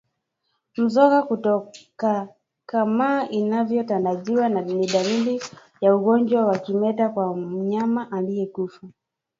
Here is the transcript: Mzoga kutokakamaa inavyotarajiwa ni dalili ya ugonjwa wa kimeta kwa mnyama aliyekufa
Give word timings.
Mzoga 0.77 1.23
kutokakamaa 1.23 3.27
inavyotarajiwa 3.29 4.49
ni 4.49 4.87
dalili 4.87 5.41
ya 5.81 5.95
ugonjwa 5.95 6.45
wa 6.45 6.57
kimeta 6.59 7.09
kwa 7.09 7.35
mnyama 7.37 8.11
aliyekufa 8.11 8.87